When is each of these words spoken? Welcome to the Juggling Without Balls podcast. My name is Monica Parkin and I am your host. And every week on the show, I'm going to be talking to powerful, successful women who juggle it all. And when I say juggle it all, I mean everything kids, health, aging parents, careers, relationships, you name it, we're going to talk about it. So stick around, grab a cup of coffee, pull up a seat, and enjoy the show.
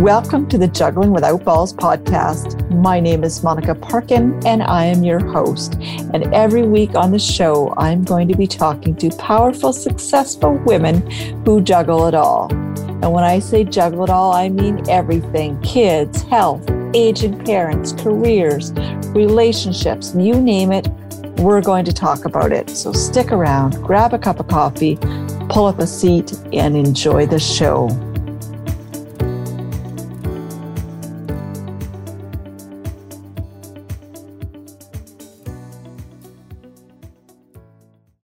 Welcome 0.00 0.46
to 0.50 0.58
the 0.58 0.68
Juggling 0.68 1.10
Without 1.10 1.42
Balls 1.42 1.72
podcast. 1.72 2.70
My 2.70 3.00
name 3.00 3.24
is 3.24 3.42
Monica 3.42 3.74
Parkin 3.74 4.46
and 4.46 4.62
I 4.62 4.84
am 4.84 5.02
your 5.02 5.24
host. 5.24 5.76
And 5.80 6.34
every 6.34 6.64
week 6.64 6.94
on 6.94 7.12
the 7.12 7.18
show, 7.18 7.72
I'm 7.78 8.04
going 8.04 8.28
to 8.28 8.36
be 8.36 8.46
talking 8.46 8.94
to 8.96 9.08
powerful, 9.16 9.72
successful 9.72 10.60
women 10.66 11.10
who 11.46 11.62
juggle 11.62 12.06
it 12.08 12.14
all. 12.14 12.52
And 12.52 13.10
when 13.10 13.24
I 13.24 13.38
say 13.38 13.64
juggle 13.64 14.04
it 14.04 14.10
all, 14.10 14.34
I 14.34 14.50
mean 14.50 14.84
everything 14.90 15.58
kids, 15.62 16.20
health, 16.24 16.70
aging 16.92 17.42
parents, 17.46 17.92
careers, 17.92 18.72
relationships, 19.14 20.14
you 20.14 20.38
name 20.38 20.72
it, 20.72 20.88
we're 21.38 21.62
going 21.62 21.86
to 21.86 21.92
talk 21.94 22.26
about 22.26 22.52
it. 22.52 22.68
So 22.68 22.92
stick 22.92 23.32
around, 23.32 23.82
grab 23.82 24.12
a 24.12 24.18
cup 24.18 24.40
of 24.40 24.48
coffee, 24.48 24.98
pull 25.48 25.64
up 25.64 25.78
a 25.78 25.86
seat, 25.86 26.34
and 26.52 26.76
enjoy 26.76 27.24
the 27.24 27.38
show. 27.38 27.88